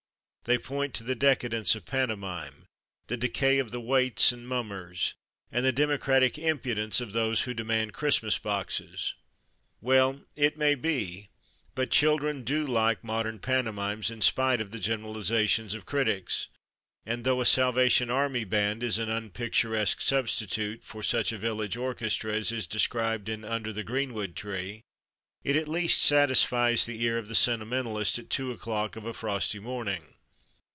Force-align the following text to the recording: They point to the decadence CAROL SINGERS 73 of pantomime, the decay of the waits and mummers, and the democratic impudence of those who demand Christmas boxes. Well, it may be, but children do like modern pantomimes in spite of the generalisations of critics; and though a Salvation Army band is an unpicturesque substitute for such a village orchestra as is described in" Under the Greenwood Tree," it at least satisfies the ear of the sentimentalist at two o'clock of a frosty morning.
They 0.45 0.57
point 0.57 0.95
to 0.95 1.03
the 1.03 1.13
decadence 1.15 1.73
CAROL 1.73 1.83
SINGERS 1.85 1.91
73 1.91 2.01
of 2.03 2.09
pantomime, 2.09 2.65
the 3.07 3.15
decay 3.17 3.59
of 3.59 3.69
the 3.69 3.79
waits 3.79 4.31
and 4.31 4.47
mummers, 4.47 5.13
and 5.51 5.63
the 5.63 5.71
democratic 5.71 6.39
impudence 6.39 6.99
of 6.99 7.13
those 7.13 7.43
who 7.43 7.53
demand 7.53 7.93
Christmas 7.93 8.39
boxes. 8.39 9.13
Well, 9.81 10.23
it 10.35 10.57
may 10.57 10.73
be, 10.73 11.29
but 11.75 11.91
children 11.91 12.43
do 12.43 12.65
like 12.65 13.03
modern 13.03 13.37
pantomimes 13.37 14.09
in 14.09 14.21
spite 14.21 14.59
of 14.59 14.71
the 14.71 14.79
generalisations 14.79 15.75
of 15.75 15.85
critics; 15.85 16.47
and 17.05 17.23
though 17.23 17.39
a 17.39 17.45
Salvation 17.45 18.09
Army 18.09 18.43
band 18.43 18.81
is 18.81 18.97
an 18.97 19.11
unpicturesque 19.11 20.01
substitute 20.01 20.83
for 20.83 21.03
such 21.03 21.31
a 21.31 21.37
village 21.37 21.77
orchestra 21.77 22.33
as 22.33 22.51
is 22.51 22.65
described 22.65 23.29
in" 23.29 23.45
Under 23.45 23.71
the 23.71 23.83
Greenwood 23.83 24.35
Tree," 24.35 24.81
it 25.43 25.55
at 25.55 25.67
least 25.67 26.01
satisfies 26.01 26.85
the 26.87 27.03
ear 27.03 27.19
of 27.19 27.27
the 27.27 27.35
sentimentalist 27.35 28.17
at 28.17 28.31
two 28.31 28.51
o'clock 28.51 28.95
of 28.95 29.05
a 29.05 29.13
frosty 29.13 29.59
morning. 29.59 30.15